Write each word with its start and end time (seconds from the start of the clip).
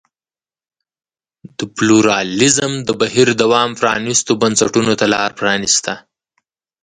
د 1.57 1.59
پلورالېزم 1.75 2.71
د 2.87 2.89
بهیر 3.01 3.27
دوام 3.41 3.69
پرانیستو 3.81 4.31
بنسټونو 4.41 4.93
ته 4.99 5.05
لار 5.13 5.31
پرانېسته. 5.39 5.93